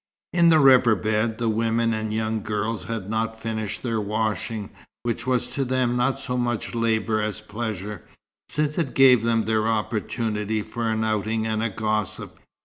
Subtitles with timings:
[0.33, 4.71] In the river bed, the women and young girls had not finished their washing,
[5.03, 8.01] which was to them not so much labour as pleasure,
[8.49, 12.39] since it gave them their opportunity for an outing and a gossip.